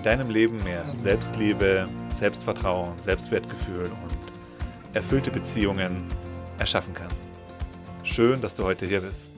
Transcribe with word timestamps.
in 0.00 0.04
deinem 0.04 0.30
Leben 0.30 0.64
mehr 0.64 0.82
Selbstliebe, 1.02 1.86
Selbstvertrauen, 2.08 2.98
Selbstwertgefühl 3.00 3.84
und 3.84 4.94
erfüllte 4.94 5.30
Beziehungen 5.30 6.04
erschaffen 6.58 6.94
kannst. 6.94 7.22
Schön, 8.02 8.40
dass 8.40 8.54
du 8.54 8.64
heute 8.64 8.86
hier 8.86 9.02
bist. 9.02 9.34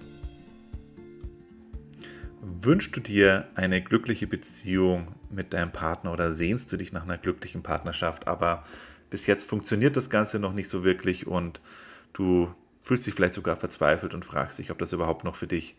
Wünschst 2.41 2.95
du 2.95 3.01
dir 3.01 3.49
eine 3.57 3.83
glückliche 3.83 4.29
Beziehung 4.29 5.09
mit 5.31 5.53
deinem 5.53 5.73
Partner 5.73 6.13
oder 6.13 6.33
sehnst 6.33 6.71
du 6.71 6.77
dich 6.77 6.93
nach 6.93 7.03
einer 7.03 7.19
glücklichen 7.19 7.65
Partnerschaft, 7.65 8.29
aber 8.29 8.63
bis 9.11 9.27
jetzt 9.27 9.49
funktioniert 9.49 9.97
das 9.97 10.11
Ganze 10.11 10.39
noch 10.39 10.53
nicht 10.53 10.69
so 10.69 10.85
wirklich 10.85 11.27
und 11.27 11.61
du 12.13 12.55
fühlst 12.85 13.05
dich 13.05 13.15
vielleicht 13.15 13.35
sogar 13.35 13.57
verzweifelt 13.57 14.15
und 14.15 14.25
fragst 14.25 14.61
dich, 14.61 14.71
ob 14.71 14.79
das 14.79 14.93
überhaupt 14.93 15.25
noch 15.25 15.35
für 15.35 15.49
dich 15.49 15.75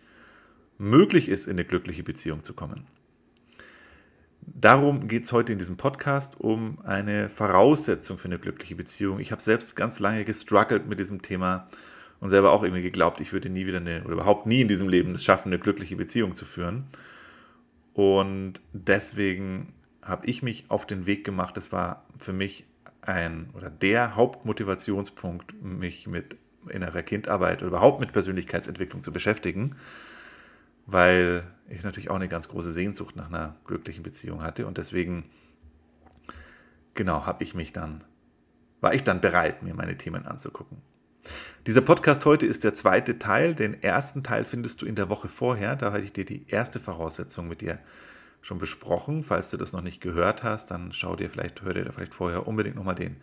möglich 0.77 1.29
ist, 1.29 1.45
in 1.45 1.53
eine 1.53 1.63
glückliche 1.63 2.03
Beziehung 2.03 2.43
zu 2.43 2.53
kommen. 2.53 2.85
Darum 4.45 5.07
geht 5.07 5.23
es 5.23 5.31
heute 5.31 5.53
in 5.53 5.59
diesem 5.59 5.77
Podcast 5.77 6.39
um 6.39 6.79
eine 6.83 7.29
Voraussetzung 7.29 8.17
für 8.17 8.25
eine 8.25 8.39
glückliche 8.39 8.75
Beziehung. 8.75 9.19
Ich 9.19 9.31
habe 9.31 9.41
selbst 9.41 9.75
ganz 9.75 9.99
lange 9.99 10.25
gestruggelt 10.25 10.87
mit 10.87 10.99
diesem 10.99 11.21
Thema 11.21 11.67
und 12.19 12.29
selber 12.29 12.51
auch 12.51 12.63
irgendwie 12.63 12.81
geglaubt, 12.81 13.19
ich 13.19 13.31
würde 13.31 13.49
nie 13.49 13.65
wieder 13.65 13.77
eine 13.77 14.03
oder 14.03 14.13
überhaupt 14.13 14.45
nie 14.45 14.61
in 14.61 14.67
diesem 14.67 14.89
Leben 14.89 15.15
es 15.15 15.23
schaffen, 15.23 15.49
eine 15.49 15.59
glückliche 15.59 15.95
Beziehung 15.95 16.35
zu 16.35 16.45
führen. 16.45 16.85
Und 17.93 18.61
deswegen 18.73 19.73
habe 20.01 20.25
ich 20.27 20.43
mich 20.43 20.65
auf 20.69 20.85
den 20.85 21.05
Weg 21.05 21.23
gemacht. 21.23 21.55
Das 21.55 21.71
war 21.71 22.05
für 22.17 22.33
mich 22.33 22.65
ein 23.01 23.49
oder 23.53 23.69
der 23.69 24.15
Hauptmotivationspunkt, 24.15 25.53
mich 25.61 26.07
mit 26.07 26.37
innerer 26.69 27.03
Kindarbeit 27.03 27.59
oder 27.59 27.67
überhaupt 27.67 27.99
mit 27.99 28.13
Persönlichkeitsentwicklung 28.13 29.03
zu 29.03 29.13
beschäftigen 29.13 29.75
weil 30.85 31.43
ich 31.69 31.83
natürlich 31.83 32.09
auch 32.09 32.15
eine 32.15 32.27
ganz 32.27 32.47
große 32.47 32.73
Sehnsucht 32.73 33.15
nach 33.15 33.27
einer 33.27 33.55
glücklichen 33.65 34.03
Beziehung 34.03 34.43
hatte 34.43 34.67
und 34.67 34.77
deswegen, 34.77 35.25
genau, 36.93 37.25
habe 37.25 37.43
ich 37.43 37.55
mich 37.55 37.73
dann, 37.73 38.03
war 38.81 38.93
ich 38.93 39.03
dann 39.03 39.21
bereit, 39.21 39.63
mir 39.63 39.73
meine 39.73 39.97
Themen 39.97 40.25
anzugucken. 40.25 40.77
Dieser 41.65 41.81
Podcast 41.81 42.25
heute 42.25 42.45
ist 42.45 42.65
der 42.65 42.73
zweite 42.73 43.17
Teil. 43.17 43.55
Den 43.55 43.81
ersten 43.81 44.23
Teil 44.23 44.43
findest 44.43 44.81
du 44.81 44.85
in 44.85 44.95
der 44.95 45.07
Woche 45.07 45.29
vorher. 45.29 45.77
Da 45.77 45.93
hatte 45.93 46.03
ich 46.03 46.11
dir 46.11 46.25
die 46.25 46.45
erste 46.49 46.79
Voraussetzung 46.79 47.47
mit 47.47 47.61
dir 47.61 47.79
schon 48.41 48.57
besprochen. 48.57 49.23
Falls 49.23 49.49
du 49.49 49.55
das 49.55 49.71
noch 49.71 49.81
nicht 49.81 50.01
gehört 50.01 50.43
hast, 50.43 50.71
dann 50.71 50.91
schau 50.91 51.15
dir 51.15 51.29
vielleicht, 51.29 51.61
hör 51.61 51.73
dir 51.73 51.89
vielleicht 51.93 52.13
vorher 52.13 52.45
unbedingt 52.45 52.75
nochmal 52.75 52.95
den 52.95 53.15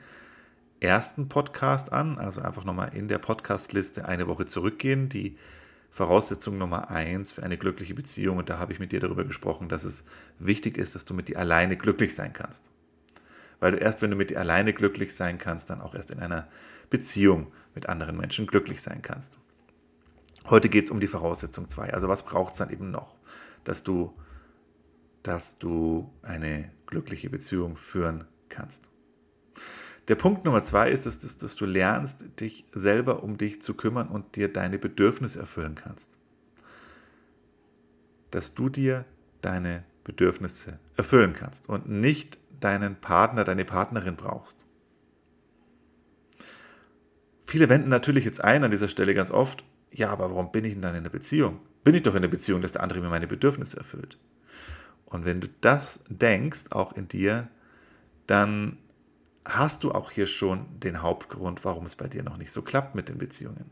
ersten 0.80 1.28
Podcast 1.28 1.92
an. 1.92 2.16
Also 2.16 2.40
einfach 2.40 2.64
nochmal 2.64 2.94
in 2.94 3.08
der 3.08 3.18
Podcastliste 3.18 4.06
eine 4.06 4.26
Woche 4.26 4.46
zurückgehen. 4.46 5.10
Die 5.10 5.36
Voraussetzung 5.90 6.56
Nummer 6.56 6.90
eins 6.90 7.32
für 7.32 7.42
eine 7.42 7.58
glückliche 7.58 7.94
Beziehung, 7.94 8.38
und 8.38 8.48
da 8.48 8.58
habe 8.58 8.72
ich 8.72 8.78
mit 8.78 8.92
dir 8.92 9.00
darüber 9.00 9.24
gesprochen, 9.24 9.68
dass 9.68 9.84
es 9.84 10.04
wichtig 10.38 10.78
ist, 10.78 10.94
dass 10.94 11.04
du 11.04 11.14
mit 11.14 11.28
dir 11.28 11.38
alleine 11.38 11.76
glücklich 11.76 12.14
sein 12.14 12.32
kannst. 12.32 12.70
Weil 13.58 13.72
du 13.72 13.78
erst, 13.78 14.00
wenn 14.00 14.10
du 14.10 14.16
mit 14.16 14.30
dir 14.30 14.40
alleine 14.40 14.72
glücklich 14.72 15.14
sein 15.14 15.38
kannst, 15.38 15.68
dann 15.68 15.80
auch 15.80 15.94
erst 15.94 16.10
in 16.10 16.20
einer 16.20 16.48
Beziehung 16.88 17.52
mit 17.74 17.88
anderen 17.88 18.16
Menschen 18.16 18.46
glücklich 18.46 18.82
sein 18.82 19.02
kannst. 19.02 19.38
Heute 20.48 20.68
geht 20.68 20.84
es 20.84 20.90
um 20.90 21.00
die 21.00 21.06
Voraussetzung 21.06 21.68
zwei. 21.68 21.92
Also 21.92 22.08
was 22.08 22.24
braucht 22.24 22.52
es 22.52 22.58
dann 22.58 22.70
eben 22.70 22.90
noch, 22.90 23.16
dass 23.64 23.82
du, 23.82 24.14
dass 25.22 25.58
du 25.58 26.10
eine 26.22 26.70
glückliche 26.86 27.30
Beziehung 27.30 27.76
führen 27.76 28.24
kannst? 28.48 28.89
Der 30.10 30.16
Punkt 30.16 30.44
Nummer 30.44 30.60
zwei 30.60 30.90
ist, 30.90 31.06
dass, 31.06 31.20
dass, 31.20 31.38
dass 31.38 31.54
du 31.54 31.66
lernst, 31.66 32.24
dich 32.40 32.64
selber 32.72 33.22
um 33.22 33.38
dich 33.38 33.62
zu 33.62 33.74
kümmern 33.74 34.08
und 34.08 34.34
dir 34.34 34.52
deine 34.52 34.76
Bedürfnisse 34.76 35.38
erfüllen 35.38 35.76
kannst. 35.76 36.10
Dass 38.32 38.54
du 38.54 38.68
dir 38.68 39.04
deine 39.40 39.84
Bedürfnisse 40.02 40.80
erfüllen 40.96 41.32
kannst 41.32 41.68
und 41.68 41.88
nicht 41.88 42.38
deinen 42.58 42.96
Partner, 42.96 43.44
deine 43.44 43.64
Partnerin 43.64 44.16
brauchst. 44.16 44.56
Viele 47.46 47.68
wenden 47.68 47.88
natürlich 47.88 48.24
jetzt 48.24 48.42
ein 48.42 48.64
an 48.64 48.72
dieser 48.72 48.88
Stelle 48.88 49.14
ganz 49.14 49.30
oft, 49.30 49.62
ja, 49.92 50.10
aber 50.10 50.28
warum 50.28 50.50
bin 50.50 50.64
ich 50.64 50.72
denn 50.72 50.82
dann 50.82 50.96
in 50.96 51.02
einer 51.02 51.10
Beziehung? 51.10 51.60
Bin 51.84 51.94
ich 51.94 52.02
doch 52.02 52.16
in 52.16 52.22
der 52.22 52.28
Beziehung, 52.28 52.62
dass 52.62 52.72
der 52.72 52.82
andere 52.82 53.00
mir 53.00 53.10
meine 53.10 53.28
Bedürfnisse 53.28 53.76
erfüllt. 53.76 54.18
Und 55.06 55.24
wenn 55.24 55.40
du 55.40 55.46
das 55.60 56.02
denkst, 56.08 56.64
auch 56.70 56.94
in 56.94 57.06
dir, 57.06 57.46
dann 58.26 58.76
hast 59.44 59.84
du 59.84 59.92
auch 59.92 60.10
hier 60.10 60.26
schon 60.26 60.66
den 60.80 61.02
Hauptgrund, 61.02 61.64
warum 61.64 61.86
es 61.86 61.96
bei 61.96 62.08
dir 62.08 62.22
noch 62.22 62.36
nicht 62.36 62.52
so 62.52 62.62
klappt 62.62 62.94
mit 62.94 63.08
den 63.08 63.18
Beziehungen. 63.18 63.70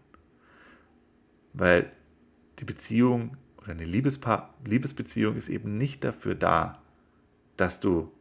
Weil 1.53 1.93
die 2.59 2.65
Beziehung 2.65 3.37
oder 3.59 3.73
eine 3.73 3.85
Liebespa 3.85 4.55
Liebesbeziehung 4.65 5.37
ist 5.37 5.49
eben 5.49 5.77
nicht 5.77 6.05
dafür 6.05 6.35
da, 6.35 6.83
dass 7.57 7.81
du 7.81 8.13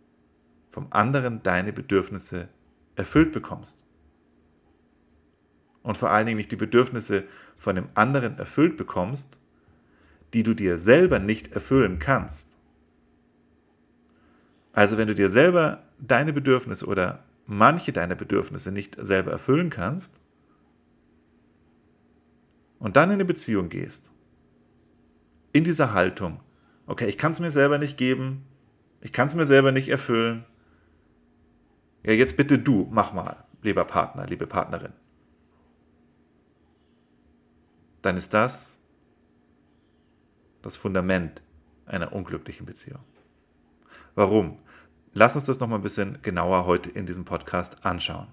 vom 0.70 0.88
anderen 0.92 1.42
deine 1.44 1.74
Bedürfnisse 1.74 2.50
erfüllt 2.96 3.32
bekommst. 3.32 3.84
Und 5.84 5.96
vor 5.96 6.12
allen 6.12 6.26
Dingen 6.26 6.38
nicht 6.38 6.52
die 6.52 6.58
Bedürfnisse 6.58 7.24
von 7.58 7.76
dem 7.76 7.88
anderen 7.94 8.38
erfüllt 8.38 8.76
bekommst, 8.76 9.40
die 10.34 10.44
du 10.44 10.54
dir 10.54 10.78
selber 10.78 11.20
nicht 11.20 11.54
erfüllen 11.54 12.00
kannst. 12.00 12.50
Also 14.74 14.98
wenn 14.98 15.08
du 15.08 15.16
dir 15.16 15.30
selber 15.30 15.84
deine 15.98 16.34
Bedürfnisse 16.34 16.86
oder 16.86 17.24
manche 17.48 17.94
deiner 17.94 18.16
Bedürfnisse 18.16 18.72
nicht 18.72 18.98
selber 19.00 19.32
erfüllen 19.32 19.70
kannst 19.70 20.20
und 22.78 22.96
dann 22.96 23.10
in 23.10 23.16
eine 23.16 23.26
Beziehung 23.26 23.70
gehst, 23.70 24.12
in 25.54 25.64
dieser 25.64 25.94
Haltung, 25.94 26.42
okay, 26.86 27.08
ich 27.08 27.18
kann 27.18 27.32
es 27.32 27.40
mir 27.40 27.52
selber 27.52 27.80
nicht 27.80 27.98
geben, 27.98 28.46
ich 29.02 29.14
kann 29.14 29.28
es 29.28 29.36
mir 29.36 29.46
selber 29.46 29.72
nicht 29.72 29.88
erfüllen, 29.88 30.46
ja, 32.04 32.14
jetzt 32.14 32.38
bitte 32.38 32.60
du, 32.60 32.88
mach 32.92 33.14
mal, 33.14 33.44
lieber 33.62 33.86
Partner, 33.86 34.26
liebe 34.28 34.46
Partnerin. 34.46 34.94
Dann 38.02 38.18
ist 38.18 38.34
das 38.34 38.80
das 40.62 40.78
Fundament 40.78 41.42
einer 41.86 42.12
unglücklichen 42.14 42.66
Beziehung. 42.66 43.04
Warum? 44.16 44.60
Lass 45.18 45.36
uns 45.36 45.46
das 45.46 45.60
nochmal 45.60 45.80
ein 45.80 45.84
bisschen 45.84 46.20
genauer 46.22 46.68
heute 46.68 46.92
in 46.92 47.08
diesem 47.08 47.26
Podcast 47.26 47.84
anschauen. 47.84 48.28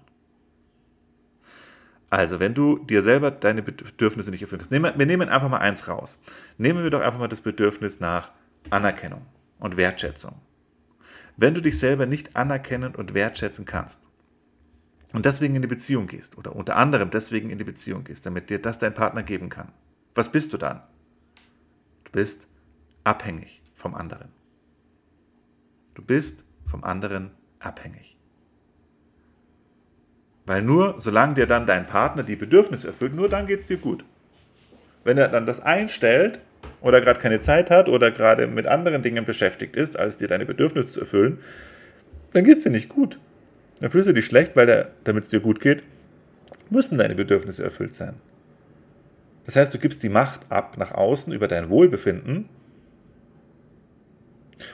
Also, 2.11 2.39
wenn 2.39 2.53
du 2.53 2.77
dir 2.77 3.01
selber 3.01 3.31
deine 3.31 3.63
Bedürfnisse 3.63 4.29
nicht 4.29 4.43
erfüllen 4.43 4.61
kannst, 4.61 4.99
wir 4.99 5.05
nehmen 5.07 5.27
einfach 5.27 5.49
mal 5.49 5.57
eins 5.57 5.87
raus. 5.87 6.21
Nehmen 6.59 6.83
wir 6.83 6.91
doch 6.91 7.01
einfach 7.01 7.17
mal 7.17 7.27
das 7.27 7.41
Bedürfnis 7.41 7.99
nach 7.99 8.29
Anerkennung 8.69 9.25
und 9.57 9.77
Wertschätzung. 9.77 10.35
Wenn 11.37 11.55
du 11.55 11.61
dich 11.61 11.79
selber 11.79 12.05
nicht 12.05 12.35
anerkennen 12.35 12.93
und 12.93 13.15
wertschätzen 13.15 13.65
kannst 13.65 14.03
und 15.11 15.25
deswegen 15.25 15.55
in 15.55 15.63
die 15.63 15.67
Beziehung 15.67 16.05
gehst 16.05 16.37
oder 16.37 16.55
unter 16.55 16.75
anderem 16.75 17.09
deswegen 17.09 17.49
in 17.49 17.57
die 17.57 17.65
Beziehung 17.65 18.03
gehst, 18.03 18.27
damit 18.27 18.51
dir 18.51 18.61
das 18.61 18.77
dein 18.77 18.93
Partner 18.93 19.23
geben 19.23 19.49
kann, 19.49 19.71
was 20.13 20.31
bist 20.31 20.53
du 20.53 20.57
dann? 20.57 20.83
Du 22.03 22.11
bist 22.11 22.47
abhängig 23.03 23.63
vom 23.73 23.95
anderen. 23.95 24.29
Du 25.95 26.03
bist 26.03 26.45
vom 26.75 26.83
anderen 26.83 27.31
abhängig. 27.59 28.17
Weil 30.45 30.61
nur 30.61 30.95
solange 30.97 31.35
dir 31.35 31.47
dann 31.47 31.65
dein 31.65 31.87
Partner 31.87 32.21
die 32.21 32.35
Bedürfnisse 32.35 32.87
erfüllt, 32.87 33.15
nur 33.15 33.29
dann 33.29 33.47
geht 33.47 33.61
es 33.61 33.65
dir 33.65 33.77
gut. 33.77 34.03
Wenn 35.05 35.17
er 35.17 35.29
dann 35.29 35.45
das 35.45 35.61
einstellt 35.61 36.41
oder 36.81 36.99
gerade 36.99 37.21
keine 37.21 37.39
Zeit 37.39 37.69
hat 37.69 37.87
oder 37.87 38.11
gerade 38.11 38.47
mit 38.47 38.67
anderen 38.67 39.03
Dingen 39.03 39.23
beschäftigt 39.23 39.77
ist, 39.77 39.97
als 39.97 40.17
dir 40.17 40.27
deine 40.27 40.45
Bedürfnisse 40.45 40.89
zu 40.89 40.99
erfüllen, 40.99 41.39
dann 42.33 42.43
geht 42.43 42.57
es 42.57 42.65
dir 42.65 42.71
nicht 42.71 42.89
gut. 42.89 43.19
Dann 43.79 43.89
fühlst 43.89 44.09
du 44.09 44.13
dich 44.13 44.25
schlecht, 44.25 44.57
weil 44.57 44.91
damit 45.05 45.23
es 45.23 45.29
dir 45.29 45.39
gut 45.39 45.61
geht, 45.61 45.81
müssen 46.69 46.97
deine 46.97 47.15
Bedürfnisse 47.15 47.63
erfüllt 47.63 47.95
sein. 47.95 48.15
Das 49.45 49.55
heißt, 49.55 49.73
du 49.73 49.79
gibst 49.79 50.03
die 50.03 50.09
Macht 50.09 50.41
ab 50.49 50.77
nach 50.77 50.91
außen 50.91 51.31
über 51.31 51.47
dein 51.47 51.69
Wohlbefinden 51.69 52.49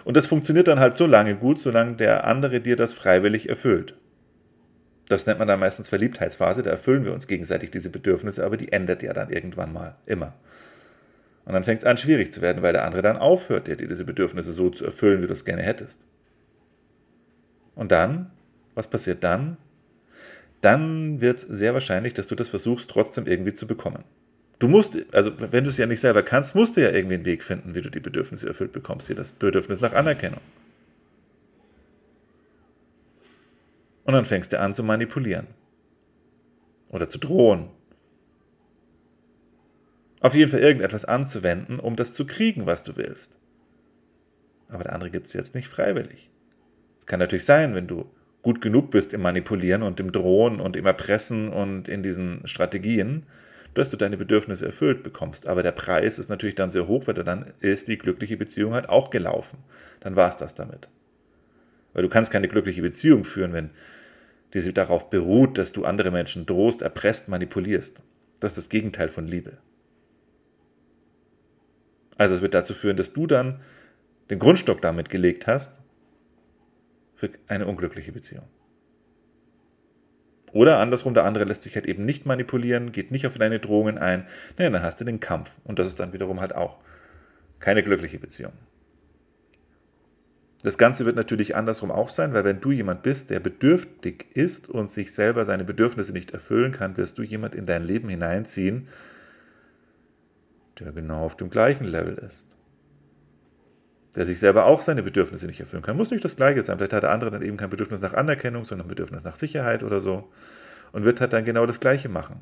und 0.04 0.18
das 0.18 0.28
funktioniert 0.28 0.68
dann 0.68 0.80
halt 0.80 0.96
so 0.96 1.06
lange 1.06 1.36
gut, 1.36 1.60
solange 1.60 1.96
der 1.96 2.26
andere 2.26 2.60
dir 2.60 2.76
das 2.76 2.94
freiwillig 2.94 3.50
erfüllt. 3.50 3.96
Das 5.08 5.26
nennt 5.26 5.40
man 5.40 5.48
dann 5.48 5.60
meistens 5.60 5.90
Verliebtheitsphase, 5.90 6.64
da 6.64 6.70
erfüllen 6.70 7.04
wir 7.04 7.14
uns 7.14 7.28
gegenseitig 7.28 7.72
diese 7.72 7.90
Bedürfnisse, 7.90 8.46
aber 8.46 8.58
die 8.58 8.72
ändert 8.72 9.04
ja 9.04 9.14
dann 9.14 9.30
irgendwann 9.30 9.74
mal, 9.74 9.96
immer. 10.06 10.34
Und 11.44 11.54
dann 11.54 11.64
fängt 11.64 11.82
es 11.82 11.86
an, 11.86 11.98
schwierig 11.98 12.32
zu 12.32 12.42
werden, 12.42 12.62
weil 12.62 12.74
der 12.74 12.86
andere 12.86 13.02
dann 13.02 13.18
aufhört, 13.18 13.68
dir 13.68 13.76
diese 13.76 14.06
Bedürfnisse 14.06 14.54
so 14.54 14.70
zu 14.70 14.86
erfüllen, 14.86 15.22
wie 15.22 15.28
du 15.28 15.34
es 15.34 15.44
gerne 15.44 15.64
hättest. 15.64 16.00
Und 17.76 17.92
dann, 17.92 18.32
was 18.76 18.88
passiert 18.88 19.24
dann? 19.24 19.58
Dann 20.62 21.20
wird 21.20 21.40
es 21.40 21.42
sehr 21.42 21.74
wahrscheinlich, 21.74 22.14
dass 22.14 22.28
du 22.28 22.36
das 22.36 22.50
versuchst, 22.50 22.90
trotzdem 22.90 23.26
irgendwie 23.26 23.54
zu 23.54 23.68
bekommen. 23.68 24.04
Du 24.62 24.68
musst, 24.68 24.96
also 25.12 25.31
wenn 25.40 25.63
du 25.63 25.72
es 25.72 25.78
ja 25.78 25.88
nicht 25.88 26.02
selber 26.02 26.22
kannst, 26.22 26.54
musst 26.54 26.78
du 26.78 26.81
ja 26.81 26.92
irgendwie 26.92 27.16
einen 27.16 27.25
Weg 27.25 27.44
finden, 27.44 27.74
wie 27.74 27.81
du 27.81 27.90
die 27.90 28.00
Bedürfnisse 28.00 28.48
erfüllt 28.48 28.72
bekommst, 28.72 29.10
wie 29.10 29.16
das 29.16 29.31
Bedürfnis 29.31 29.81
nach 29.81 29.94
Anerkennung. 29.94 30.40
Und 34.04 34.13
dann 34.13 34.24
fängst 34.25 34.54
du 34.54 34.60
an 34.60 34.75
zu 34.75 34.84
manipulieren. 34.84 35.48
Oder 36.90 37.10
zu 37.10 37.18
drohen. 37.18 37.69
Auf 40.19 40.36
jeden 40.36 40.52
Fall 40.52 40.60
irgendetwas 40.60 41.06
anzuwenden, 41.06 41.80
um 41.80 41.96
das 41.96 42.13
zu 42.13 42.28
kriegen, 42.28 42.68
was 42.68 42.84
du 42.84 42.96
willst. 42.98 43.31
Aber 44.69 44.84
der 44.84 44.94
andere 44.94 45.10
gibt 45.10 45.25
es 45.25 45.34
jetzt 45.34 45.56
nicht 45.56 45.69
freiwillig. 45.69 46.30
Es 47.00 47.08
kann 47.08 47.19
natürlich 47.19 47.46
sein, 47.46 47.74
wenn 47.74 47.88
du 47.88 48.06
gut 48.44 48.62
genug 48.62 48.92
bist 48.92 49.16
im 49.16 49.24
Manipulieren 49.24 49.81
und 49.81 50.00
im 50.00 50.12
Drohen 50.12 50.60
und 50.60 50.75
im 50.75 50.86
Erpressen 50.86 51.50
und 51.50 51.88
in 51.88 52.04
diesen 52.04 52.48
Strategien, 52.48 53.25
dass 53.74 53.90
du 53.90 53.98
deine 53.98 54.18
Bedürfnisse 54.18 54.66
erfüllt 54.66 55.04
bekommst. 55.04 55.48
Aber 55.48 55.64
der 55.64 55.72
Preis 55.72 56.20
ist 56.20 56.30
natürlich 56.30 56.56
dann 56.56 56.72
sehr 56.72 56.88
hoch, 56.88 57.08
weil 57.08 57.14
dann 57.14 57.54
ist 57.60 57.88
die 57.88 57.98
glückliche 57.98 58.38
Beziehung 58.38 58.74
halt 58.74 58.90
auch 58.90 59.10
gelaufen. 59.10 59.60
Dann 60.02 60.16
war 60.16 60.30
es 60.30 60.38
das 60.38 60.56
damit. 60.56 60.90
Weil 61.94 62.04
du 62.04 62.10
kannst 62.10 62.32
keine 62.32 62.48
glückliche 62.48 62.82
Beziehung 62.82 63.24
führen, 63.24 63.54
wenn 63.54 63.70
diese 64.54 64.74
darauf 64.74 65.10
beruht, 65.10 65.58
dass 65.58 65.72
du 65.72 65.86
andere 65.86 66.12
Menschen 66.12 66.46
drohst, 66.46 66.82
erpresst, 66.82 67.30
manipulierst. 67.30 68.02
Das 68.40 68.52
ist 68.52 68.58
das 68.58 68.70
Gegenteil 68.70 69.10
von 69.10 69.28
Liebe. 69.28 69.58
Also 72.18 72.36
es 72.36 72.42
wird 72.42 72.54
dazu 72.54 72.74
führen, 72.74 72.98
dass 72.98 73.14
du 73.14 73.28
dann 73.28 73.62
den 74.30 74.40
Grundstock 74.40 74.82
damit 74.82 75.10
gelegt 75.10 75.48
hast 75.48 75.82
für 77.16 77.30
eine 77.48 77.68
unglückliche 77.68 78.12
Beziehung. 78.12 78.46
Oder 80.53 80.80
andersrum, 80.80 81.13
der 81.13 81.24
andere 81.24 81.45
lässt 81.45 81.63
sich 81.63 81.75
halt 81.75 81.86
eben 81.86 82.06
nicht 82.06 82.25
manipulieren, 82.25 82.92
geht 82.92 83.12
nicht 83.12 83.25
auf 83.25 83.38
deine 83.38 83.59
Drohungen 83.59 83.98
ein. 83.98 84.25
Naja, 84.57 84.69
dann 84.69 84.83
hast 84.83 85.00
du 85.00 85.06
den 85.06 85.19
Kampf. 85.19 85.51
Und 85.63 85.80
das 85.80 85.88
ist 85.88 86.00
dann 86.00 86.13
wiederum 86.13 86.42
halt 86.42 86.56
auch 86.56 86.77
keine 87.59 87.83
glückliche 87.83 88.19
Beziehung. 88.19 88.53
Das 90.63 90.77
Ganze 90.77 91.06
wird 91.06 91.15
natürlich 91.15 91.56
andersrum 91.56 91.89
auch 91.89 92.09
sein, 92.09 92.33
weil 92.33 92.44
wenn 92.44 92.62
du 92.62 92.71
jemand 92.71 93.01
bist, 93.01 93.30
der 93.31 93.39
bedürftig 93.39 94.27
ist 94.33 94.69
und 94.69 94.92
sich 94.92 95.12
selber 95.13 95.45
seine 95.45 95.63
Bedürfnisse 95.63 96.12
nicht 96.12 96.31
erfüllen 96.31 96.71
kann, 96.71 96.98
wirst 96.98 97.18
du 97.18 97.24
jemand 97.24 97.56
in 97.56 97.65
dein 97.65 97.83
Leben 97.83 98.09
hineinziehen, 98.09 98.88
der 100.80 100.92
genau 100.92 101.25
auf 101.25 101.36
dem 101.36 101.50
gleichen 101.50 101.86
Level 101.86 102.15
ist. 102.15 102.48
Der 104.16 104.25
sich 104.25 104.40
selber 104.40 104.66
auch 104.66 104.81
seine 104.81 105.04
Bedürfnisse 105.04 105.46
nicht 105.46 105.60
erfüllen 105.60 105.84
kann. 105.84 105.96
Muss 105.96 106.12
nicht 106.12 106.25
das 106.25 106.36
Gleiche 106.36 106.63
sein. 106.63 106.78
Vielleicht 106.78 106.94
hat 106.94 107.04
der 107.04 107.12
andere 107.12 107.31
dann 107.31 107.42
eben 107.42 107.58
kein 107.58 107.69
Bedürfnis 107.69 108.02
nach 108.02 108.13
Anerkennung, 108.13 108.66
sondern 108.66 108.88
Bedürfnis 108.88 109.24
nach 109.24 109.36
Sicherheit 109.36 109.84
oder 109.84 110.02
so. 110.02 110.30
Und 110.92 111.06
wird 111.06 111.22
halt 111.22 111.31
dann 111.31 111.46
genau 111.46 111.66
das 111.66 111.80
Gleiche 111.80 112.10
machen. 112.10 112.42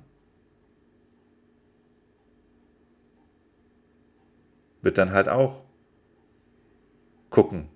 Wird 4.82 4.98
dann 4.98 5.12
halt 5.12 5.30
auch 5.30 5.62
gucken, 7.30 7.70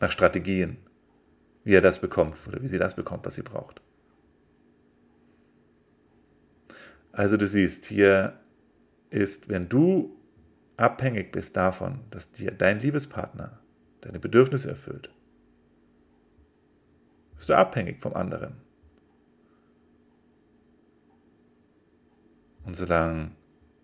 nach 0.00 0.10
Strategien, 0.10 0.78
wie 1.62 1.74
er 1.74 1.80
das 1.80 2.00
bekommt 2.00 2.36
oder 2.48 2.60
wie 2.60 2.68
sie 2.68 2.78
das 2.78 2.96
bekommt, 2.96 3.24
was 3.24 3.36
sie 3.36 3.42
braucht. 3.42 3.80
Also 7.12 7.36
du 7.36 7.46
siehst, 7.46 7.86
hier 7.86 8.40
ist, 9.10 9.48
wenn 9.48 9.68
du 9.68 10.16
abhängig 10.76 11.32
bist 11.32 11.56
davon, 11.56 12.00
dass 12.10 12.30
dir 12.32 12.50
dein 12.50 12.80
Liebespartner 12.80 13.58
deine 14.00 14.18
Bedürfnisse 14.18 14.68
erfüllt, 14.68 15.10
bist 17.36 17.48
du 17.48 17.54
abhängig 17.54 18.00
vom 18.00 18.14
anderen. 18.14 18.54
Und 22.64 22.76
solange 22.76 23.32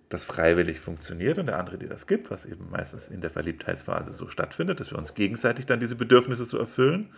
das 0.08 0.24
freiwillig 0.24 0.80
funktioniert 0.80 1.38
und 1.38 1.46
der 1.46 1.58
andere 1.58 1.78
dir 1.78 1.88
das 1.88 2.06
gibt, 2.06 2.30
was 2.30 2.46
eben 2.46 2.70
meistens 2.70 3.08
in 3.08 3.20
der 3.20 3.30
Verliebtheitsphase 3.30 4.12
so 4.12 4.28
stattfindet, 4.28 4.80
dass 4.80 4.90
wir 4.90 4.98
uns 4.98 5.14
gegenseitig 5.14 5.66
dann 5.66 5.80
diese 5.80 5.96
Bedürfnisse 5.96 6.46
so 6.46 6.58
erfüllen, 6.58 7.12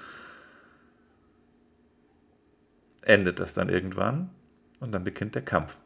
endet 3.02 3.38
das 3.38 3.54
dann 3.54 3.68
irgendwann 3.68 4.30
und 4.80 4.92
dann 4.92 5.04
beginnt 5.04 5.34
der 5.34 5.42
Kampf. 5.42 5.78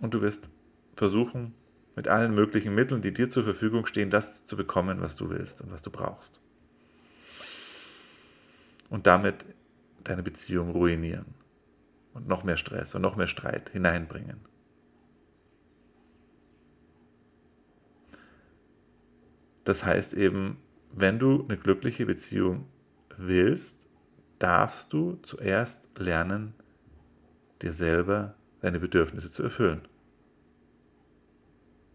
Und 0.00 0.14
du 0.14 0.22
wirst 0.22 0.48
versuchen, 0.96 1.54
mit 1.96 2.06
allen 2.06 2.34
möglichen 2.34 2.74
Mitteln, 2.74 3.02
die 3.02 3.12
dir 3.12 3.28
zur 3.28 3.42
Verfügung 3.44 3.86
stehen, 3.86 4.10
das 4.10 4.44
zu 4.44 4.56
bekommen, 4.56 5.00
was 5.00 5.16
du 5.16 5.30
willst 5.30 5.62
und 5.62 5.72
was 5.72 5.82
du 5.82 5.90
brauchst. 5.90 6.40
Und 8.88 9.06
damit 9.06 9.44
deine 10.04 10.22
Beziehung 10.22 10.70
ruinieren 10.70 11.26
und 12.14 12.28
noch 12.28 12.44
mehr 12.44 12.56
Stress 12.56 12.94
und 12.94 13.02
noch 13.02 13.16
mehr 13.16 13.26
Streit 13.26 13.70
hineinbringen. 13.70 14.40
Das 19.64 19.84
heißt 19.84 20.14
eben, 20.14 20.56
wenn 20.92 21.18
du 21.18 21.44
eine 21.44 21.58
glückliche 21.58 22.06
Beziehung 22.06 22.66
willst, 23.16 23.76
darfst 24.38 24.92
du 24.92 25.18
zuerst 25.22 25.88
lernen, 25.98 26.54
dir 27.60 27.72
selber 27.72 28.37
deine 28.60 28.80
Bedürfnisse 28.80 29.30
zu 29.30 29.42
erfüllen. 29.42 29.82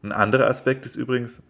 Ein 0.02 0.12
anderer 0.12 0.50
Aspekt 0.50 0.86
ist 0.86 0.96
übrigens, 0.96 1.42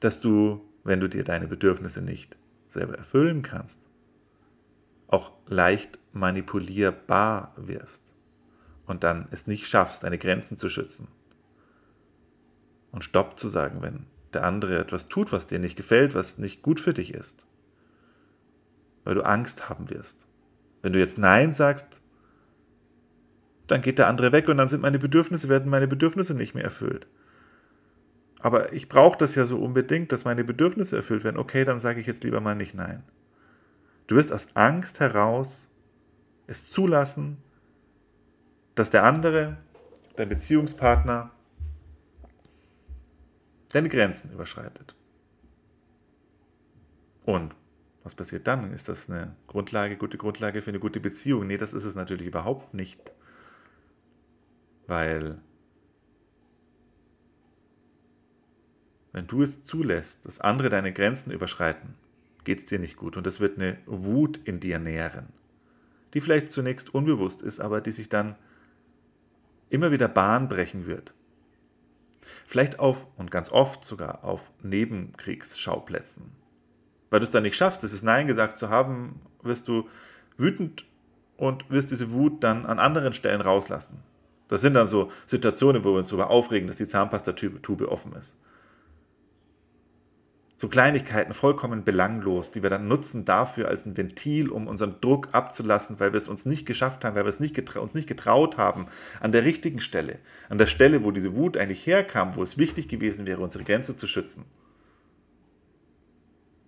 dass 0.00 0.20
du, 0.20 0.60
wenn 0.84 1.00
du 1.00 1.08
dir 1.08 1.24
deine 1.24 1.46
Bedürfnisse 1.46 2.02
nicht 2.02 2.36
selber 2.68 2.98
erfüllen 2.98 3.42
kannst, 3.42 3.78
auch 5.08 5.32
leicht 5.46 5.98
manipulierbar 6.12 7.54
wirst 7.56 8.02
und 8.86 9.04
dann 9.04 9.28
es 9.30 9.46
nicht 9.46 9.66
schaffst, 9.66 10.02
deine 10.02 10.18
Grenzen 10.18 10.56
zu 10.56 10.68
schützen 10.68 11.08
und 12.92 13.04
Stopp 13.04 13.38
zu 13.38 13.48
sagen, 13.48 13.82
wenn 13.82 14.06
der 14.34 14.44
andere 14.44 14.78
etwas 14.78 15.08
tut, 15.08 15.32
was 15.32 15.46
dir 15.46 15.58
nicht 15.58 15.76
gefällt, 15.76 16.14
was 16.14 16.38
nicht 16.38 16.62
gut 16.62 16.80
für 16.80 16.92
dich 16.92 17.14
ist, 17.14 17.44
weil 19.04 19.14
du 19.14 19.22
Angst 19.22 19.68
haben 19.68 19.90
wirst. 19.90 20.26
Wenn 20.82 20.92
du 20.92 20.98
jetzt 20.98 21.16
Nein 21.18 21.52
sagst, 21.52 22.02
dann 23.66 23.80
geht 23.80 23.98
der 23.98 24.08
andere 24.08 24.32
weg 24.32 24.48
und 24.48 24.58
dann 24.58 24.68
sind 24.68 24.82
meine 24.82 24.98
Bedürfnisse, 24.98 25.48
werden 25.48 25.70
meine 25.70 25.88
Bedürfnisse 25.88 26.34
nicht 26.34 26.54
mehr 26.54 26.64
erfüllt. 26.64 27.06
Aber 28.38 28.72
ich 28.74 28.88
brauche 28.88 29.16
das 29.16 29.34
ja 29.34 29.46
so 29.46 29.58
unbedingt, 29.58 30.12
dass 30.12 30.26
meine 30.26 30.44
Bedürfnisse 30.44 30.96
erfüllt 30.96 31.24
werden. 31.24 31.38
Okay, 31.38 31.64
dann 31.64 31.80
sage 31.80 32.00
ich 32.00 32.06
jetzt 32.06 32.24
lieber 32.24 32.40
mal 32.40 32.54
nicht 32.54 32.74
Nein. 32.74 33.02
Du 34.06 34.16
wirst 34.16 34.32
aus 34.32 34.48
Angst 34.54 35.00
heraus 35.00 35.70
es 36.46 36.70
zulassen, 36.70 37.38
dass 38.74 38.90
der 38.90 39.04
andere, 39.04 39.56
dein 40.16 40.28
Beziehungspartner, 40.28 41.30
deine 43.70 43.88
Grenzen 43.88 44.30
überschreitet. 44.30 44.94
Und 47.24 47.54
was 48.02 48.14
passiert 48.14 48.46
dann? 48.46 48.72
Ist 48.74 48.90
das 48.90 49.08
eine 49.08 49.34
Grundlage, 49.46 49.96
gute 49.96 50.18
Grundlage 50.18 50.60
für 50.60 50.68
eine 50.68 50.80
gute 50.80 51.00
Beziehung? 51.00 51.46
Nee, 51.46 51.56
das 51.56 51.72
ist 51.72 51.84
es 51.84 51.94
natürlich 51.94 52.26
überhaupt 52.26 52.74
nicht. 52.74 53.13
Weil 54.86 55.40
wenn 59.12 59.26
du 59.26 59.42
es 59.42 59.64
zulässt, 59.64 60.26
dass 60.26 60.40
andere 60.40 60.68
deine 60.68 60.92
Grenzen 60.92 61.30
überschreiten, 61.30 61.94
geht 62.42 62.58
es 62.58 62.66
dir 62.66 62.78
nicht 62.78 62.96
gut. 62.96 63.16
Und 63.16 63.26
es 63.26 63.40
wird 63.40 63.58
eine 63.58 63.78
Wut 63.86 64.40
in 64.44 64.60
dir 64.60 64.78
nähren, 64.78 65.28
die 66.12 66.20
vielleicht 66.20 66.50
zunächst 66.50 66.94
unbewusst 66.94 67.42
ist, 67.42 67.60
aber 67.60 67.80
die 67.80 67.92
sich 67.92 68.08
dann 68.08 68.36
immer 69.70 69.92
wieder 69.92 70.08
Bahn 70.08 70.48
brechen 70.48 70.86
wird. 70.86 71.14
Vielleicht 72.46 72.78
auf, 72.78 73.06
und 73.16 73.30
ganz 73.30 73.50
oft 73.50 73.84
sogar 73.84 74.24
auf 74.24 74.50
Nebenkriegsschauplätzen. 74.62 76.32
Weil 77.10 77.20
du 77.20 77.24
es 77.24 77.30
dann 77.30 77.42
nicht 77.42 77.56
schaffst, 77.56 77.82
dieses 77.82 78.02
Nein 78.02 78.26
gesagt 78.26 78.56
zu 78.56 78.68
haben, 78.68 79.20
wirst 79.42 79.68
du 79.68 79.88
wütend 80.36 80.86
und 81.36 81.70
wirst 81.70 81.90
diese 81.90 82.12
Wut 82.12 82.42
dann 82.42 82.66
an 82.66 82.78
anderen 82.78 83.12
Stellen 83.12 83.40
rauslassen. 83.40 84.02
Das 84.48 84.60
sind 84.60 84.74
dann 84.74 84.88
so 84.88 85.10
Situationen, 85.26 85.84
wo 85.84 85.90
wir 85.90 85.98
uns 85.98 86.08
darüber 86.08 86.30
aufregen, 86.30 86.68
dass 86.68 86.76
die 86.76 86.86
Zahnpastatube 86.86 87.90
offen 87.90 88.12
ist. 88.14 88.36
So 90.56 90.68
Kleinigkeiten 90.68 91.34
vollkommen 91.34 91.84
belanglos, 91.84 92.50
die 92.50 92.62
wir 92.62 92.70
dann 92.70 92.86
nutzen 92.86 93.24
dafür 93.24 93.68
als 93.68 93.86
ein 93.86 93.96
Ventil, 93.96 94.48
um 94.48 94.68
unseren 94.68 95.00
Druck 95.00 95.28
abzulassen, 95.32 95.98
weil 95.98 96.12
wir 96.12 96.18
es 96.18 96.28
uns 96.28 96.46
nicht 96.46 96.64
geschafft 96.64 97.04
haben, 97.04 97.16
weil 97.16 97.24
wir 97.24 97.28
es 97.28 97.40
nicht 97.40 97.76
uns 97.76 97.94
nicht 97.94 98.08
getraut 98.08 98.56
haben, 98.56 98.86
an 99.20 99.32
der 99.32 99.44
richtigen 99.44 99.80
Stelle, 99.80 100.18
an 100.48 100.58
der 100.58 100.66
Stelle, 100.66 101.02
wo 101.02 101.10
diese 101.10 101.34
Wut 101.34 101.56
eigentlich 101.56 101.86
herkam, 101.86 102.36
wo 102.36 102.42
es 102.42 102.56
wichtig 102.56 102.88
gewesen 102.88 103.26
wäre, 103.26 103.42
unsere 103.42 103.64
Grenze 103.64 103.96
zu 103.96 104.06
schützen. 104.06 104.44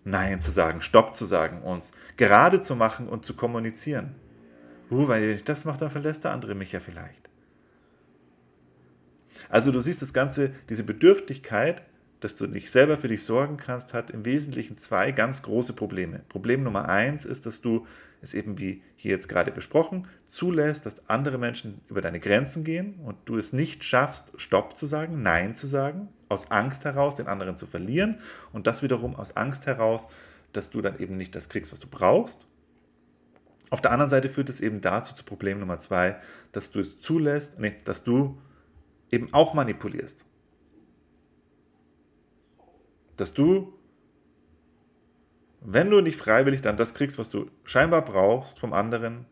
Nein 0.02 0.40
zu 0.40 0.50
sagen, 0.50 0.82
Stopp 0.82 1.14
zu 1.14 1.24
sagen, 1.24 1.62
uns 1.62 1.92
gerade 2.16 2.60
zu 2.60 2.76
machen 2.76 3.08
und 3.08 3.24
zu 3.24 3.34
kommunizieren. 3.34 4.14
Uh, 4.90 5.08
weil 5.08 5.30
ich 5.30 5.42
das 5.42 5.64
mache, 5.64 5.78
dann 5.78 5.90
verlässt 5.90 6.22
der 6.24 6.32
andere 6.32 6.54
mich 6.54 6.70
ja 6.70 6.80
vielleicht. 6.80 7.28
Also 9.48 9.72
du 9.72 9.80
siehst 9.80 10.02
das 10.02 10.12
Ganze, 10.12 10.52
diese 10.68 10.84
Bedürftigkeit, 10.84 11.82
dass 12.20 12.34
du 12.34 12.46
nicht 12.46 12.70
selber 12.70 12.96
für 12.96 13.08
dich 13.08 13.24
sorgen 13.24 13.56
kannst, 13.56 13.92
hat 13.92 14.10
im 14.10 14.24
Wesentlichen 14.24 14.78
zwei 14.78 15.12
ganz 15.12 15.42
große 15.42 15.74
Probleme. 15.74 16.22
Problem 16.28 16.62
Nummer 16.62 16.88
eins 16.88 17.24
ist, 17.24 17.46
dass 17.46 17.60
du 17.60 17.86
es 18.22 18.34
eben 18.34 18.58
wie 18.58 18.82
hier 18.96 19.10
jetzt 19.10 19.28
gerade 19.28 19.52
besprochen 19.52 20.08
zulässt, 20.26 20.86
dass 20.86 21.08
andere 21.08 21.38
Menschen 21.38 21.80
über 21.88 22.00
deine 22.00 22.18
Grenzen 22.18 22.64
gehen 22.64 22.94
und 23.04 23.16
du 23.26 23.36
es 23.36 23.52
nicht 23.52 23.84
schaffst, 23.84 24.32
Stopp 24.36 24.76
zu 24.76 24.86
sagen, 24.86 25.22
Nein 25.22 25.54
zu 25.54 25.66
sagen, 25.66 26.08
aus 26.28 26.50
Angst 26.50 26.84
heraus, 26.84 27.14
den 27.14 27.28
anderen 27.28 27.56
zu 27.56 27.66
verlieren 27.66 28.18
und 28.52 28.66
das 28.66 28.82
wiederum 28.82 29.14
aus 29.14 29.36
Angst 29.36 29.66
heraus, 29.66 30.08
dass 30.52 30.70
du 30.70 30.80
dann 30.80 30.98
eben 30.98 31.16
nicht 31.16 31.34
das 31.34 31.48
kriegst, 31.48 31.70
was 31.70 31.80
du 31.80 31.86
brauchst. 31.86 32.46
Auf 33.68 33.82
der 33.82 33.90
anderen 33.90 34.10
Seite 34.10 34.28
führt 34.28 34.48
es 34.48 34.60
eben 34.60 34.80
dazu 34.80 35.14
zu 35.14 35.24
Problem 35.24 35.60
Nummer 35.60 35.78
zwei, 35.78 36.16
dass 36.52 36.70
du 36.70 36.80
es 36.80 37.00
zulässt, 37.00 37.58
nee, 37.58 37.74
dass 37.84 38.04
du 38.04 38.38
eben 39.10 39.32
auch 39.32 39.54
manipulierst. 39.54 40.24
Dass 43.16 43.32
du, 43.32 43.72
wenn 45.60 45.90
du 45.90 46.00
nicht 46.00 46.16
freiwillig 46.16 46.62
dann 46.62 46.76
das 46.76 46.94
kriegst, 46.94 47.18
was 47.18 47.30
du 47.30 47.50
scheinbar 47.64 48.04
brauchst 48.04 48.58
vom 48.58 48.72
anderen, 48.72 49.26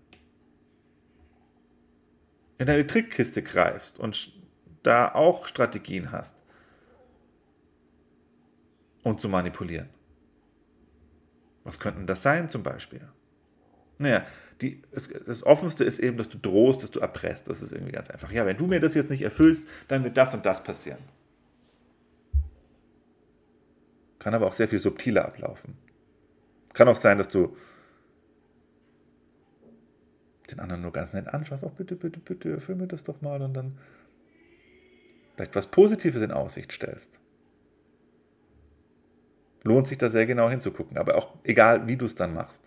in 2.58 2.66
deine 2.66 2.86
Trickkiste 2.86 3.42
greifst 3.42 3.98
und 3.98 4.32
da 4.82 5.12
auch 5.12 5.48
Strategien 5.48 6.12
hast, 6.12 6.42
um 9.02 9.18
zu 9.18 9.28
manipulieren. 9.28 9.88
Was 11.64 11.80
könnten 11.80 12.06
das 12.06 12.22
sein 12.22 12.48
zum 12.48 12.62
Beispiel? 12.62 13.08
Naja, 13.98 14.24
die, 14.60 14.82
das, 14.92 15.08
das 15.08 15.42
Offenste 15.44 15.84
ist 15.84 15.98
eben, 15.98 16.16
dass 16.16 16.28
du 16.28 16.38
drohst, 16.38 16.82
dass 16.82 16.90
du 16.90 17.00
erpresst. 17.00 17.48
Das 17.48 17.62
ist 17.62 17.72
irgendwie 17.72 17.92
ganz 17.92 18.10
einfach. 18.10 18.30
Ja, 18.30 18.46
wenn 18.46 18.56
du 18.56 18.66
mir 18.66 18.80
das 18.80 18.94
jetzt 18.94 19.10
nicht 19.10 19.22
erfüllst, 19.22 19.68
dann 19.88 20.04
wird 20.04 20.16
das 20.16 20.34
und 20.34 20.46
das 20.46 20.62
passieren. 20.62 20.98
Kann 24.18 24.34
aber 24.34 24.46
auch 24.46 24.54
sehr 24.54 24.68
viel 24.68 24.78
subtiler 24.78 25.26
ablaufen. 25.26 25.76
Kann 26.72 26.88
auch 26.88 26.96
sein, 26.96 27.18
dass 27.18 27.28
du 27.28 27.56
den 30.50 30.60
anderen 30.60 30.82
nur 30.82 30.92
ganz 30.92 31.12
nett 31.12 31.28
anschaust. 31.28 31.62
Oh, 31.62 31.72
bitte, 31.76 31.96
bitte, 31.96 32.20
bitte, 32.20 32.52
erfüll 32.52 32.76
mir 32.76 32.86
das 32.86 33.04
doch 33.04 33.20
mal 33.20 33.42
und 33.42 33.54
dann 33.54 33.78
vielleicht 35.34 35.54
was 35.56 35.66
Positives 35.66 36.22
in 36.22 36.30
Aussicht 36.30 36.72
stellst. 36.72 37.20
Lohnt 39.62 39.86
sich 39.86 39.98
da 39.98 40.10
sehr 40.10 40.26
genau 40.26 40.50
hinzugucken, 40.50 40.98
aber 40.98 41.16
auch 41.16 41.34
egal, 41.44 41.86
wie 41.86 41.96
du 41.96 42.04
es 42.04 42.14
dann 42.14 42.34
machst. 42.34 42.62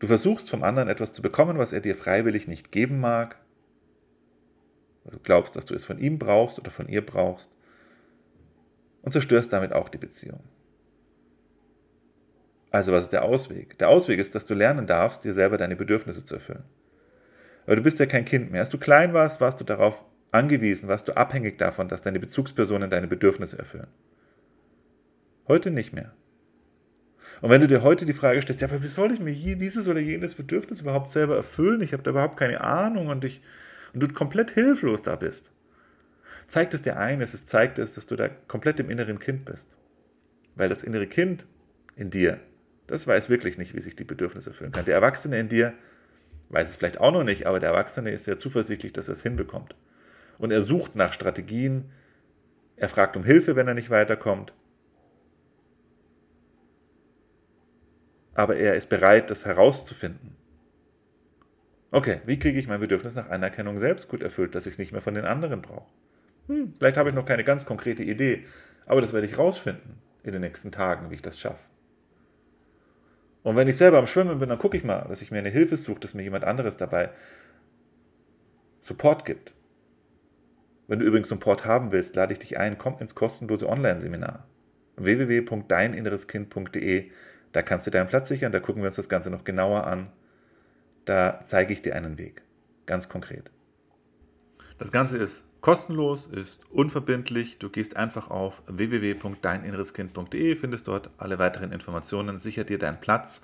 Du 0.00 0.06
versuchst 0.06 0.50
vom 0.50 0.64
anderen 0.64 0.88
etwas 0.88 1.12
zu 1.12 1.22
bekommen, 1.22 1.58
was 1.58 1.72
er 1.72 1.80
dir 1.80 1.94
freiwillig 1.94 2.48
nicht 2.48 2.72
geben 2.72 3.00
mag. 3.00 3.36
Du 5.04 5.18
glaubst, 5.18 5.56
dass 5.56 5.66
du 5.66 5.74
es 5.74 5.84
von 5.84 5.98
ihm 5.98 6.18
brauchst 6.18 6.58
oder 6.58 6.70
von 6.70 6.88
ihr 6.88 7.04
brauchst. 7.04 7.50
Und 9.02 9.12
zerstörst 9.12 9.52
damit 9.52 9.72
auch 9.72 9.88
die 9.88 9.98
Beziehung. 9.98 10.40
Also 12.70 12.92
was 12.92 13.04
ist 13.04 13.12
der 13.12 13.24
Ausweg? 13.24 13.78
Der 13.78 13.88
Ausweg 13.88 14.18
ist, 14.18 14.34
dass 14.34 14.46
du 14.46 14.54
lernen 14.54 14.86
darfst, 14.86 15.24
dir 15.24 15.34
selber 15.34 15.58
deine 15.58 15.76
Bedürfnisse 15.76 16.24
zu 16.24 16.34
erfüllen. 16.34 16.64
Aber 17.66 17.76
du 17.76 17.82
bist 17.82 17.98
ja 17.98 18.06
kein 18.06 18.24
Kind 18.24 18.50
mehr. 18.50 18.60
Als 18.60 18.70
du 18.70 18.78
klein 18.78 19.12
warst, 19.12 19.40
warst 19.40 19.60
du 19.60 19.64
darauf 19.64 20.04
angewiesen, 20.32 20.88
warst 20.88 21.08
du 21.08 21.16
abhängig 21.16 21.58
davon, 21.58 21.88
dass 21.88 22.02
deine 22.02 22.20
Bezugspersonen 22.20 22.88
deine 22.88 23.08
Bedürfnisse 23.08 23.58
erfüllen. 23.58 23.88
Heute 25.48 25.70
nicht 25.70 25.92
mehr. 25.92 26.12
Und 27.40 27.50
wenn 27.50 27.60
du 27.60 27.68
dir 27.68 27.82
heute 27.82 28.04
die 28.04 28.12
Frage 28.12 28.42
stellst, 28.42 28.60
ja, 28.60 28.68
aber 28.68 28.82
wie 28.82 28.88
soll 28.88 29.12
ich 29.12 29.20
mir 29.20 29.30
hier 29.30 29.56
dieses 29.56 29.88
oder 29.88 30.00
jenes 30.00 30.34
Bedürfnis 30.34 30.80
überhaupt 30.82 31.10
selber 31.10 31.36
erfüllen? 31.36 31.80
Ich 31.80 31.92
habe 31.92 32.02
da 32.02 32.10
überhaupt 32.10 32.36
keine 32.36 32.60
Ahnung 32.60 33.08
und, 33.08 33.24
ich, 33.24 33.40
und 33.94 34.02
du 34.02 34.08
komplett 34.08 34.50
hilflos 34.50 35.02
da 35.02 35.16
bist, 35.16 35.50
zeigt 36.46 36.74
es 36.74 36.82
dir 36.82 36.98
eines, 36.98 37.32
es 37.32 37.46
zeigt 37.46 37.78
es, 37.78 37.94
dass 37.94 38.06
du 38.06 38.16
da 38.16 38.28
komplett 38.28 38.78
im 38.80 38.90
inneren 38.90 39.18
Kind 39.18 39.44
bist. 39.44 39.76
Weil 40.54 40.68
das 40.68 40.82
innere 40.82 41.06
Kind 41.06 41.46
in 41.96 42.10
dir, 42.10 42.40
das 42.86 43.06
weiß 43.06 43.30
wirklich 43.30 43.56
nicht, 43.56 43.74
wie 43.74 43.80
sich 43.80 43.96
die 43.96 44.04
Bedürfnisse 44.04 44.50
erfüllen 44.50 44.72
kann. 44.72 44.84
Der 44.84 44.96
Erwachsene 44.96 45.38
in 45.38 45.48
dir 45.48 45.72
weiß 46.50 46.68
es 46.68 46.76
vielleicht 46.76 47.00
auch 47.00 47.12
noch 47.12 47.24
nicht, 47.24 47.46
aber 47.46 47.60
der 47.60 47.70
Erwachsene 47.70 48.10
ist 48.10 48.24
sehr 48.24 48.36
zuversichtlich, 48.36 48.92
dass 48.92 49.08
er 49.08 49.12
es 49.12 49.22
hinbekommt. 49.22 49.76
Und 50.38 50.50
er 50.50 50.62
sucht 50.62 50.96
nach 50.96 51.12
Strategien, 51.12 51.90
er 52.76 52.88
fragt 52.88 53.16
um 53.16 53.24
Hilfe, 53.24 53.56
wenn 53.56 53.68
er 53.68 53.74
nicht 53.74 53.90
weiterkommt. 53.90 54.52
Aber 58.40 58.56
er 58.56 58.74
ist 58.74 58.88
bereit, 58.88 59.30
das 59.30 59.44
herauszufinden. 59.44 60.34
Okay, 61.90 62.20
wie 62.24 62.38
kriege 62.38 62.58
ich 62.58 62.68
mein 62.68 62.80
Bedürfnis 62.80 63.14
nach 63.14 63.28
Anerkennung 63.28 63.78
selbst 63.78 64.08
gut 64.08 64.22
erfüllt, 64.22 64.54
dass 64.54 64.64
ich 64.64 64.72
es 64.72 64.78
nicht 64.78 64.92
mehr 64.92 65.02
von 65.02 65.12
den 65.12 65.26
anderen 65.26 65.60
brauche? 65.60 65.90
Hm, 66.46 66.72
vielleicht 66.78 66.96
habe 66.96 67.10
ich 67.10 67.14
noch 67.14 67.26
keine 67.26 67.44
ganz 67.44 67.66
konkrete 67.66 68.02
Idee, 68.02 68.46
aber 68.86 69.02
das 69.02 69.12
werde 69.12 69.26
ich 69.26 69.36
rausfinden 69.36 69.98
in 70.22 70.32
den 70.32 70.40
nächsten 70.40 70.72
Tagen, 70.72 71.10
wie 71.10 71.16
ich 71.16 71.22
das 71.22 71.38
schaffe. 71.38 71.62
Und 73.42 73.56
wenn 73.56 73.68
ich 73.68 73.76
selber 73.76 73.98
am 73.98 74.06
Schwimmen 74.06 74.38
bin, 74.38 74.48
dann 74.48 74.58
gucke 74.58 74.78
ich 74.78 74.84
mal, 74.84 75.04
dass 75.06 75.20
ich 75.20 75.30
mir 75.30 75.40
eine 75.40 75.50
Hilfe 75.50 75.76
suche, 75.76 76.00
dass 76.00 76.14
mir 76.14 76.22
jemand 76.22 76.44
anderes 76.44 76.78
dabei 76.78 77.10
Support 78.80 79.26
gibt. 79.26 79.52
Wenn 80.88 81.00
du 81.00 81.04
übrigens 81.04 81.28
Support 81.28 81.66
haben 81.66 81.92
willst, 81.92 82.16
lade 82.16 82.32
ich 82.32 82.38
dich 82.38 82.58
ein, 82.58 82.78
komm 82.78 82.96
ins 83.00 83.14
kostenlose 83.14 83.68
Online-Seminar 83.68 84.46
www.deininnereskind.de 84.96 87.10
da 87.52 87.62
kannst 87.62 87.86
du 87.86 87.90
deinen 87.90 88.08
Platz 88.08 88.28
sichern, 88.28 88.52
da 88.52 88.60
gucken 88.60 88.82
wir 88.82 88.88
uns 88.88 88.96
das 88.96 89.08
Ganze 89.08 89.30
noch 89.30 89.44
genauer 89.44 89.86
an. 89.86 90.10
Da 91.04 91.40
zeige 91.42 91.72
ich 91.72 91.82
dir 91.82 91.96
einen 91.96 92.18
Weg, 92.18 92.42
ganz 92.86 93.08
konkret. 93.08 93.50
Das 94.78 94.92
Ganze 94.92 95.18
ist 95.18 95.44
kostenlos, 95.60 96.26
ist 96.26 96.62
unverbindlich. 96.70 97.58
Du 97.58 97.68
gehst 97.68 97.96
einfach 97.96 98.30
auf 98.30 98.62
www.deininnereskind.de, 98.66 100.56
findest 100.56 100.88
dort 100.88 101.10
alle 101.18 101.38
weiteren 101.38 101.72
Informationen, 101.72 102.38
sicher 102.38 102.64
dir 102.64 102.78
deinen 102.78 103.00
Platz 103.00 103.42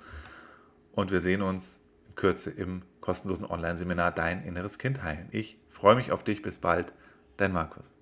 und 0.93 1.11
wir 1.11 1.19
sehen 1.19 1.41
uns 1.41 1.79
in 2.07 2.15
Kürze 2.15 2.49
im 2.49 2.81
kostenlosen 3.01 3.45
Online-Seminar 3.45 4.11
Dein 4.11 4.43
inneres 4.43 4.79
Kind 4.79 5.03
heilen. 5.03 5.27
Ich 5.31 5.59
freue 5.69 5.95
mich 5.95 6.11
auf 6.11 6.23
dich, 6.23 6.41
bis 6.41 6.57
bald, 6.57 6.93
dein 7.37 7.53
Markus. 7.53 7.99